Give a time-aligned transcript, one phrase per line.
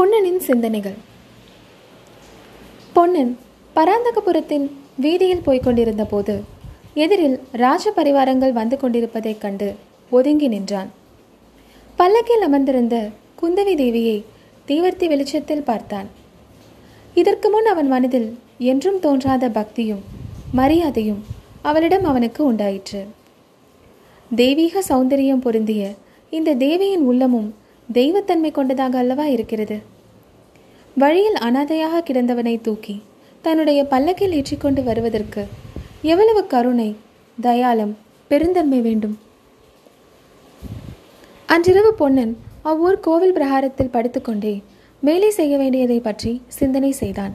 [0.00, 0.94] பொன்னனின் சிந்தனைகள்.
[2.92, 3.38] பொன்னன்
[3.76, 6.42] பராந்தகபுரத்தின் வீதியில் போய்கொண்டிருந்த போது
[6.94, 9.74] எதிரில் ராஜ பரிவாரங்கள் வந்து கொண்டிருப்பதைக் கண்டு
[10.10, 10.90] ஒதுங்கி நின்றான்.
[11.96, 13.08] பல்லக்கில் அமர்ந்திருந்த
[13.42, 14.24] குந்தவி தேவியை
[14.66, 16.06] தீவர்த்தி வெளிச்சத்தில் பார்த்தான்.
[17.14, 20.00] இதற்கு முன் அவன் மனதில் என்றும் தோன்றாத பக்தியும்
[20.52, 21.24] மரியாதையும்
[21.62, 23.06] அவளிடம் அவனுக்கு உண்டாயிற்று.
[24.36, 25.92] தெய்வீக சௌந்தரியம் பொருந்திய
[26.30, 27.54] இந்த தேவியின் உள்ளமும்
[27.92, 29.76] தெய்வத்தன்மை கொண்டதாக அல்லவா இருக்கிறது?
[30.96, 33.02] வழியில் அனாதையாக கிடந்தவனை தூக்கி
[33.44, 35.42] தன்னுடைய பல்லக்கில் ஏற்றிக்கொண்டு வருவதற்கு
[36.02, 36.96] எவ்வளவு கருணை
[37.38, 37.96] தயாளம்
[38.28, 39.16] பெருந்தன்மை வேண்டும்?
[41.46, 44.54] அன்றிரவு பொன்னன் அவ்வூர் கோவில் பிரகாரத்தில் படுத்துக்கொண்டே
[45.00, 47.34] மேலே செய்ய வேண்டியதை பற்றி சிந்தனை செய்தான்.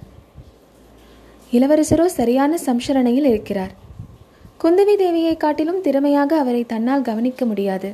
[1.51, 3.73] இளவரசரோ சரியான சம்சரணையில் இருக்கிறார்.
[4.63, 7.89] குந்தவி தேவியை காட்டிலும் திறமையாக அவரை தன்னால் கவனிக்க முடியாது.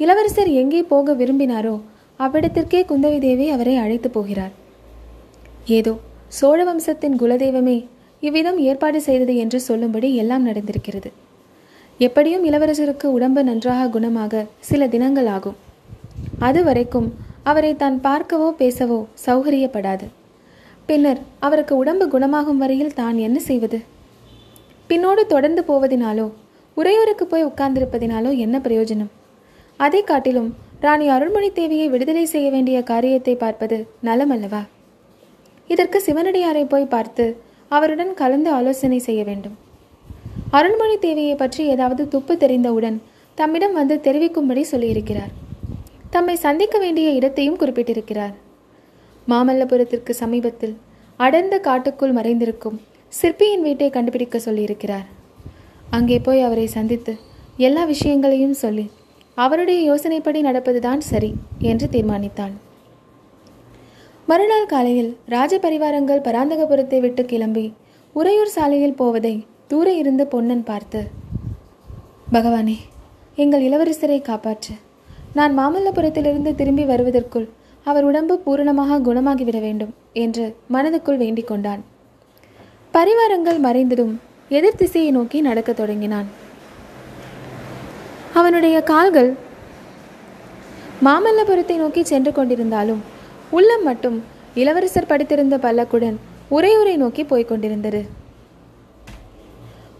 [0.00, 1.74] இளவரசர் எங்கே போக விரும்பினாரோ
[2.20, 4.52] அவ்விடத்திற்கே குந்தவி தேவி அவரை அழைத்து போகிறார்.
[5.78, 5.92] ஏதோ
[6.38, 7.76] சோழ வம்சத்தின் குலதெய்வமே
[8.22, 11.10] இவ்விதம் ஏற்பாடு செய்தது என்று சொல்லும்படி எல்லாம் நடந்திருக்கிறது.
[12.00, 15.56] எப்படியும் இளவரசருக்கு உடம்பு நன்றாக குணமாக சில தினங்கள் ஆகும்.
[16.48, 17.08] அது வரைக்கும்
[17.50, 20.06] அவரை தான் பார்க்கவோ பேசவோ சௌகரியப்படாது.
[20.88, 23.78] பின்னர் அவருக்கு உடம்பு குணமாகும் வரையில் தான் என்ன செய்வது?
[24.90, 26.26] பின்னோடு தொடர்ந்து போவதினாலோ
[26.76, 29.12] உரையோருக்கு போய் உட்கார்ந்திருப்பதினாலோ என்ன பிரயோஜனம்?
[29.80, 30.48] அதை காட்டிலும்
[30.84, 34.62] ராணி அருள்மொழி தேவியை விடுதலை செய்ய வேண்டிய காரியத்தை பார்ப்பது நலமல்லவா?
[35.70, 37.24] இதற்கு சிவனடியாரை போய் பார்த்து
[37.68, 39.56] அவருடன் கலந்து ஆலோசனை செய்ய வேண்டும்.
[40.50, 42.98] அருள்மொழி தேவியை பற்றி ஏதாவது துப்பு தெரிந்தவுடன்
[43.38, 45.32] தம்மிடம் வந்து தெரிவிக்கும்படி சொல்லியிருக்கிறார்.
[46.10, 48.34] தம்மை சந்திக்க வேண்டிய இடத்தையும் குறிப்பிட்டிருக்கிறார்.
[49.28, 50.76] மாமல்லபுரத்திற்கு சமீபத்தில்
[51.20, 52.78] அடர்ந்த காட்டுக்குள் மறைந்திருக்கும்
[53.12, 55.06] சிற்பியின் வீட்டை கண்டுபிடிக்க சொல்லியிருக்கிறார்.
[55.90, 57.12] அங்கே போய் அவரை சந்தித்து
[57.66, 58.86] எல்லா விஷயங்களையும் சொல்லி
[59.44, 61.30] அவருடைய யோசனைப்படி நடப்பதுதான் சரி
[61.70, 62.54] என்று தீர்மானித்தான்.
[64.28, 67.66] மறுநாள் காலையில் ராஜபரிவாரங்கள் பராந்தகபுரத்தை விட்டு கிளம்பி
[68.12, 69.34] உறையூர் சாலையில் போவதை
[69.70, 71.00] தூர இருந்து பொன்னன் பார்த்து
[72.32, 72.76] பகவானே
[73.42, 74.74] எங்கள் இளவரசரை காப்பாற்று.
[75.38, 77.48] நான் மாமல்லபுரத்திலிருந்து திரும்பி வருவதற்குள்
[77.86, 79.92] அவர் உடம்பு பூரணமாக குணமாகிவிட வேண்டும்
[80.24, 81.82] என்று மனதுக்குள் வேண்டிக் கொண்டான்.
[82.94, 84.14] பரிவாரங்கள் மறைந்ததும்
[84.50, 86.28] எதிர்த்திசையை நோக்கி நடக்கத் தொடங்கினான்.
[88.38, 89.28] அவனுடைய கால்கள்
[91.06, 93.00] மாமல்லபுரத்தை நோக்கி சென்று கொண்டிருந்தாலும்
[93.56, 94.16] உள்ளம் மட்டும்
[94.60, 96.16] இளவரசர் படித்திருந்த பல்லக்குடன்
[96.56, 98.00] உரையுரை நோக்கி போய்க் கொண்டிருந்தது.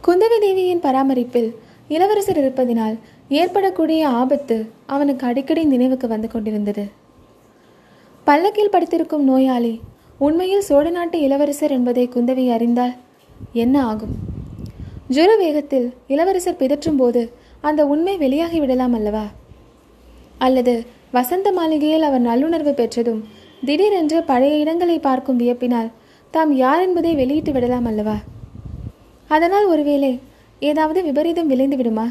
[0.06, 1.48] குந்தவி தேவியின் பராமரிப்பில்
[1.94, 2.96] இளவரசர் இருப்பதினால்
[3.40, 6.84] ஏற்படக்கூடிய ஆபத்து அவனுக்கு அடிக்கடி நினைவுக்கு வந்து கொண்டிருந்தது.
[8.26, 9.74] பல்லக்கில் படுத்திருக்கும் நோயாளி
[10.26, 12.94] உண்மையில் சோழ நாட்டு இளவரசர் என்பதை குந்தவி அறிந்தால்
[13.64, 14.14] என்ன ஆகும்?
[15.16, 17.22] ஜுர வேகத்தில் இளவரசர் பிதற்றும் போது
[17.68, 19.24] அந்த உண்மை வெளியாகி விடலாம் அல்லவா?
[20.38, 20.74] அல்லது
[21.12, 23.20] வசந்த மாளிகையில் அவர் நல்லுணர்வு பெற்றதும்
[23.64, 25.90] திடீரென்று பழைய இடங்களை பார்க்கும் வியப்பினால்
[26.34, 28.16] தாம் யார் என்பதை வெளியிட்டு விடலாம் அல்லவா?
[29.30, 30.10] அதனால் ஒருவேளை
[30.60, 32.06] ஏதாவது விபரீதம் விளைந்து விடுமா?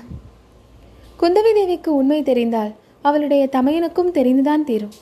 [1.19, 2.71] குந்தவி தேவிக்கு உண்மை தெரிந்தால்
[3.01, 4.95] அவளுடைய தமையனுக்கும் தெரிந்துதான் தீரும்.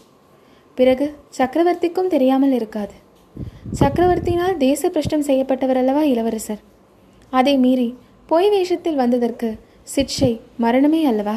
[0.77, 1.05] பிறகு
[1.37, 2.95] சக்கரவர்த்திக்கும் தெரியாமல் இருக்காது.
[3.79, 6.61] சக்கரவர்த்தியினால் தேச பிரஷ்டம் செய்யப்பட்டவர் அல்லவா இளவரசர்?
[7.29, 7.89] அதை மீறி
[8.31, 9.49] பொய் வேஷத்தில் வந்ததற்கு
[9.87, 11.35] சிக்ஷை மரணமே அல்லவா?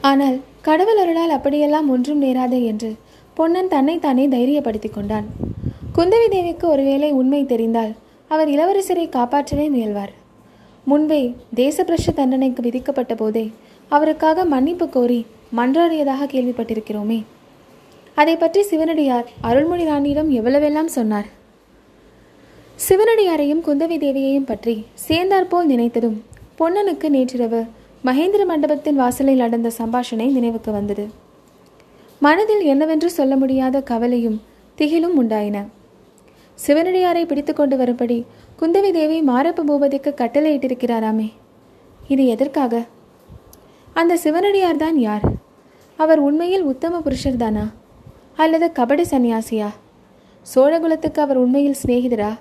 [0.00, 2.90] ஆனால் கடவுள் அருளால் அப்படியெல்லாம் ஒன்றும் நேராது என்று
[3.34, 5.26] பொன்னன் தன்னைத்தானே தைரியப்படுத்திக் கொண்டான்.
[5.96, 7.92] குந்தவி தேவிக்கு ஒருவேளை உண்மை தெரிந்தால்
[8.28, 10.12] அவர் இளவரசரை காப்பாற்றவே முயல்வார்.
[10.84, 13.52] முன்பே தேசபிரஷ தண்டனைக்கு விதிக்கப்பட்ட போதே
[13.88, 17.18] அவருக்காக மன்னிப்பு கோரி மன்றாடியதாக கேள்விப்பட்டிருக்கிறோமே.
[18.14, 21.28] அதை பற்றி சிவனடியார் அருள்மொழி ராணியிடம் எவ்வளவெல்லாம் சொன்னார்?
[22.78, 26.16] சிவனடியாரையும் குந்தவி தேவியையும் பற்றி சேர்ந்தாற்போல் நினைத்ததும்
[26.58, 27.60] பொன்னனுக்கு நேற்றிரவு
[28.04, 31.08] மகேந்திர மண்டபத்தின் வாசலில் நடந்த சம்பாஷணை நினைவுக்கு வந்தது.
[32.18, 34.42] மனதில் என்னவென்று சொல்ல முடியாத கவலையும்
[34.78, 35.66] திகிலும் உண்டாயின.
[36.66, 38.24] சிவனடியாரை பிடித்து கொண்டு வரும்படி
[38.60, 41.32] குந்தவி தேவி மாரப்ப பூபதிக்கு கட்டளையிட்டிருக்கிறாராமே.
[42.08, 42.84] இது எதற்காக?
[43.92, 45.22] அந்த சிவனடியார் தான் யார்?
[45.96, 47.72] அவர் உண்மையில் உத்தம புருஷர் தானா?
[48.36, 49.68] அல்லது கபடி சந்நியாசியா?
[50.54, 52.32] சோழகுலத்துக்கு அவர் உண்மையில் சிநேகிதரா?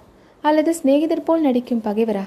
[0.48, 2.26] அல்லது சிநேகிதர் போல் நடிக்கும் பகைவரா?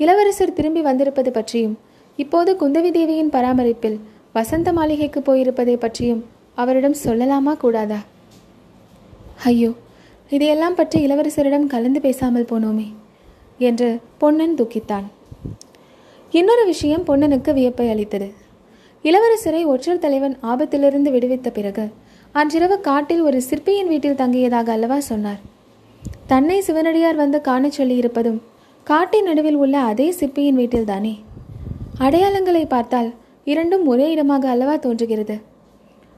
[0.00, 1.76] இளவரசர் திரும்பி வந்திருப்பது பற்றியும்
[2.18, 3.98] இப்போது குந்தவி தேவியின் பராமரிப்பில்
[4.32, 6.22] வசந்த மாளிகைக்கு போயிருப்பதை பற்றியும்
[6.62, 8.00] அவரிடம் சொல்லலாமா கூடாதா?
[9.50, 9.70] ஐயோ
[10.30, 12.88] இதையெல்லாம் பற்றி இளவரசரிடம் கலந்து பேசாமல் போனோமே
[13.68, 13.88] என்று
[14.18, 15.06] பொன்னன் துக்கித்தான்.
[16.30, 18.28] இன்னொரு விஷயம் பொன்னனுக்கு வியப்பை அளித்தது.
[19.04, 21.84] இளவரசரை ஒற்றர் தலைவன் ஆபத்திலிருந்து விடுவித்த பிறகு
[22.34, 25.40] அன்றிரவு காட்டில் ஒரு சிற்பியின் வீட்டில் தங்கியதாக அல்லவா சொன்னார்.
[26.30, 28.40] தன்னை சிவனடியார் வந்து காண சொல்லியிருப்பதும்
[28.84, 31.12] காட்டின் நடுவில் உள்ள அதே சிற்பியின் வீட்டில்தானே?
[31.98, 33.08] அடையாளங்களை பார்த்தால்
[33.44, 35.36] இரண்டும் ஒரே இடமாக அல்லவா தோன்றுகிறது?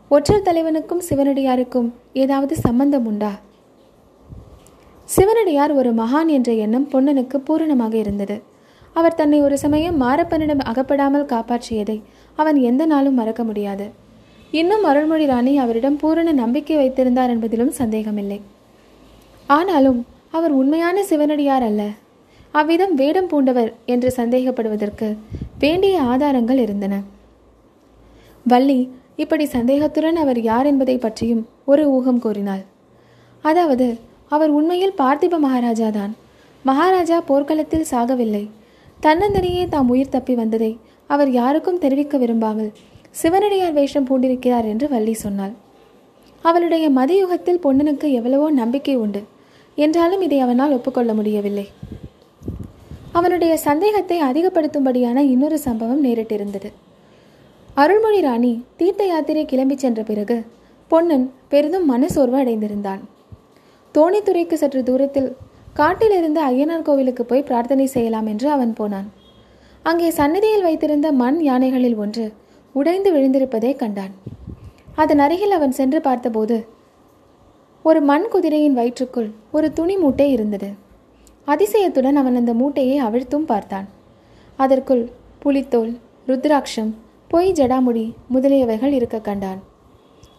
[0.08, 3.32] ஒற்றர் தலைவனுக்கும் சிவனடியாருக்கும் ஏதாவது சம்பந்தம் உண்டா?
[5.08, 8.42] சிவனடியார் ஒரு மகான் என்ற எண்ணம் பொன்னனுக்கு பூரணமாக இருந்தது.
[8.92, 12.02] அவர் தன்னை ஒரு சமயம் மாரப்பனிடம் அகப்படாமல் காப்பாற்றியதை
[12.34, 13.86] அவன் எந்த நாளும் மறக்க முடியாது.
[14.50, 18.40] இன்னும் அருள்மொழி ராணி அவரிடம் பூரண நம்பிக்கை வைத்திருந்தார் என்பதிலும் சந்தேகமில்லை.
[19.56, 20.00] ஆனாலும்
[20.36, 21.82] அவர் உண்மையான சிவனடியார் அல்ல.
[22.58, 25.08] அவ்விதம் வேடம் பூண்டவர் என்று சந்தேகப்படுவதற்கு
[25.62, 26.94] வேண்டிய ஆதாரங்கள் இருந்தன.
[28.46, 28.78] வள்ளி
[29.22, 31.42] இப்படி சந்தேகத்துடன் அவர் யார் என்பதை பற்றியும்
[31.72, 32.62] ஒரு ஊகம் கூறினாள்.
[33.44, 33.88] அதாவது
[34.36, 36.12] அவர் உண்மையில் பார்த்திப மகாராஜா தான்.
[36.64, 38.44] மகாராஜா போர்க்களத்தில் சாகவில்லை.
[39.00, 40.72] தன்னந்தனியே தாம் உயிர் தப்பி வந்ததை
[41.14, 42.70] அவர் யாருக்கும் தெரிவிக்க விரும்பாமல்
[43.20, 45.54] சிவனடியார் வேஷம் பூண்டிருக்கிறார் என்று வள்ளி சொன்னாள்.
[46.44, 49.20] அவளுடைய மதியுகத்தில் பொன்னனுக்கு எவ்வளவோ நம்பிக்கை உண்டு.
[49.84, 51.66] என்றாலும் இதை அவனால் ஒப்புக்கொள்ள முடியவில்லை.
[53.18, 56.70] அவனுடைய சந்தேகத்தை அதிகப்படுத்தும்படியான இன்னொரு சம்பவம் நேரிட்டிருந்தது.
[57.82, 60.36] அருள்மொழி ராணி தீர்த்த யாத்திரை கிளம்பி சென்ற பிறகு
[60.90, 63.02] பொன்னன் பெரிதும் மனசோர்வு அடைந்திருந்தான்.
[63.94, 65.30] தோணித்துறைக்கு சற்று தூரத்தில்
[65.78, 69.08] காட்டிலிருந்து ஐயனார் கோவிலுக்கு போய் பிரார்த்தனை செய்யலாம் என்று அவன் போனான்.
[69.84, 72.24] அங்கே சன்னதியில் வைத்திருந்த மண் யானைகளில் ஒன்று
[72.74, 74.12] உடைந்து விழுந்திருப்பதை கண்டான்.
[75.02, 76.56] அதன் அருகில் அவன் சென்று பார்த்தபோது
[77.82, 80.72] ஒரு மண் குதிரையின் வயிற்றுக்குள் ஒரு துணி மூட்டை இருந்தது.
[81.46, 83.88] அதிசயத்துடன் அவன் அந்த மூட்டையை அவிழ்த்தும் பார்த்தான்.
[84.56, 86.92] அதற்குள் புலித்தோல் ருத்ராட்சம்
[87.28, 89.62] பொய் ஜடாமுடி முதலியவைகள் இருக்க கண்டான்.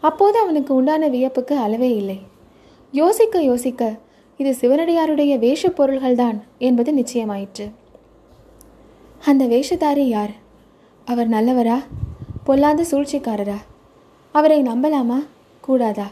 [0.01, 2.19] அப்போது அவனுக்கு உண்டான வியப்புக்கு அளவே இல்லை.
[2.91, 3.97] யோசிக்க யோசிக்க
[4.37, 7.71] இது சிவனடியாருடைய வேஷப் பொருள்கள்தான் என்பது நிச்சயமாயிற்று.
[9.25, 10.31] அந்த வேஷதாரி யார்?
[11.05, 11.79] அவர் நல்லவரா?
[12.43, 13.57] பொல்லாத சூழ்ச்சிக்காரரா?
[14.31, 15.25] அவரை நம்பலாமா?
[15.61, 16.07] கூடாதா?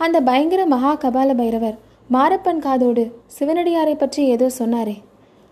[0.00, 1.76] அந்த பயங்கர மகா கபால பைரவர்
[2.10, 3.04] மாரப்பன் காதோடு
[3.38, 4.96] சிவனடியாரை பற்றி ஏதோ சொன்னாரே.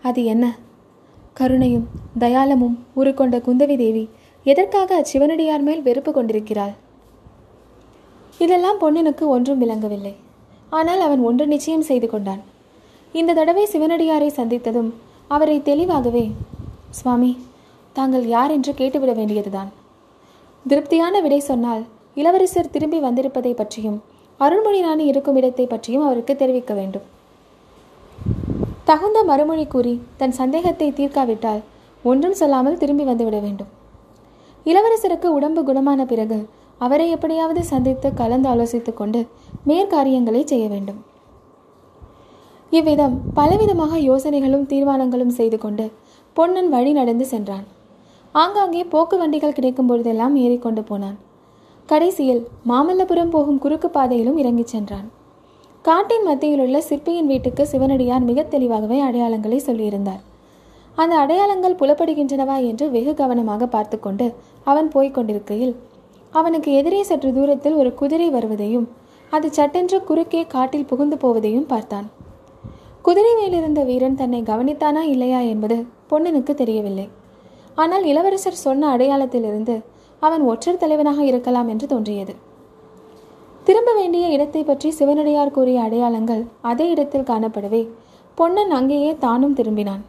[0.03, 0.45] அது என்ன?
[1.33, 1.87] கருணையும்
[2.19, 4.03] தயாளமும் உருக்கொண்ட குந்தவி தேவி
[4.45, 6.73] எதற்காக அச்சிவனடியார் மேல் வெறுப்பு கொண்டிருக்கிறாள்?
[8.39, 10.15] இதெல்லாம் பொண்ணனுக்கு ஒன்றும் விளங்கவில்லை.
[10.69, 12.41] ஆனால் அவன் ஒன்று நிச்சயம் செய்து கொண்டான்.
[13.13, 14.91] இந்த தடவை சிவனடியாரை சந்தித்ததும்
[15.27, 16.25] அவரை தெளிவாகவே
[16.89, 17.31] சுவாமி
[17.95, 19.71] தாங்கள் யார் என்று கேட்டுவிட வேண்டியதுதான்.
[20.65, 21.83] திருப்தியான விடை சொன்னால்
[22.15, 23.99] இளவரசர் திரும்பி வந்திருப்பதை பற்றியும்
[24.39, 27.05] அருள்மொழி ராணி இருக்கும் இடத்தை பற்றியும் அவருக்கு தெரிவிக்க வேண்டும்.
[28.89, 31.63] தகுந்த மறுமொழி கூறி தன் சந்தேகத்தை தீர்க்காவிட்டால்
[32.03, 33.71] ஒன்றும் சொல்லாமல் திரும்பி வந்துவிட வேண்டும்.
[34.65, 36.39] இளவரசருக்கு உடம்பு குணமான பிறகு
[36.85, 39.19] அவரை எப்படியாவது சந்தித்து கலந்து ஆலோசித்துக் கொண்டு
[39.69, 40.99] மேற்காரியங்களை செய்ய வேண்டும்.
[42.71, 45.85] இவ்விதம் பலவிதமாக யோசனைகளும் தீர்மானங்களும் செய்து கொண்டு
[46.37, 47.65] பொன்னன் வழி நடந்து சென்றான்.
[48.35, 51.17] ஆங்காங்கே போக்கு வண்டிகள் கிடைக்கும் பொழுதெல்லாம் ஏறிக்கொண்டு போனான்.
[51.89, 55.05] கடைசியில் மாமல்லபுரம் போகும் குறுக்கு பாதையிலும் இறங்கிச் சென்றான்.
[55.85, 60.21] காட்டின் மத்தியில் உள்ள சிற்பியின் வீட்டுக்கு சிவனடியார் மிக தெளிவாகவே அடையாளங்களை சொல்லியிருந்தார்.
[60.97, 64.27] அந்த அடையாளங்கள் புலப்படுகின்றனவா என்று வெகு கவனமாக பார்த்து கொண்டு
[64.63, 65.73] அவன் போய்க் கொண்டிருக்கையில்
[66.33, 68.87] அவனுக்கு எதிரே சற்று தூரத்தில் ஒரு குதிரை வருவதையும்
[69.31, 72.07] அது சட்டென்று குறுக்கே காட்டில் புகுந்து போவதையும் பார்த்தான்.
[73.01, 75.77] குதிரை மேலிருந்த வீரன் தன்னை கவனித்தானா இல்லையா என்பது
[76.11, 77.07] பொன்னனுக்கு தெரியவில்லை.
[77.75, 79.75] ஆனால் இளவரசர் சொன்ன அடையாளத்திலிருந்து
[80.21, 82.33] அவன் ஒற்றர் தலைவனாக இருக்கலாம் என்று தோன்றியது.
[83.63, 87.81] திரும்ப வேண்டிய இடத்தை பற்றி சிவனடியார் கூறிய அடையாளங்கள் அதே இடத்தில் காணப்படவே
[88.37, 90.03] பொன்னன் அங்கேயே தானும் திரும்பினான்.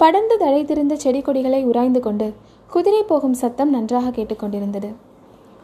[0.00, 2.26] படர்ந்து தழைத்திருந்த செடி கொடிகளை உராய்ந்து கொண்டு
[2.70, 4.90] குதிரை போகும் சத்தம் நன்றாக கேட்டுக்கொண்டிருந்தது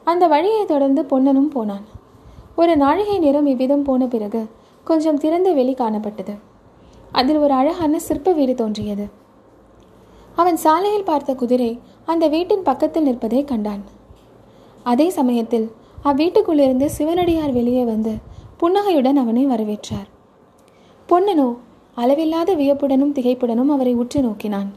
[0.04, 1.84] அந்த வழியை தொடர்ந்து பொன்னனும் போனான்.
[2.56, 4.42] ஒரு நாழிகை நேரம் இவ்விதம் போன பிறகு
[4.86, 6.34] கொஞ்சம் திறந்த வெளி காணப்பட்டது.
[7.12, 9.06] அதில் ஒரு அழகான சிற்ப வீடு தோன்றியது.
[10.36, 11.70] அவன் சாலையில் பார்த்த குதிரை
[12.04, 13.82] அந்த வீட்டின் பக்கத்தில் நிற்பதை கண்டான்.
[14.82, 15.72] அதே சமயத்தில்
[16.04, 18.12] அவ்வீட்டுக்குள்ளிருந்து சிவனடியார் வெளியே வந்து
[18.56, 20.08] புன்னகையுடன் அவனை வரவேற்றார்.
[21.08, 21.56] பொன்னனோ
[21.94, 24.72] அளவில்லாத வியப்புடனும் திகைப்புடனும் அவரை உற்று நோக்கினான்.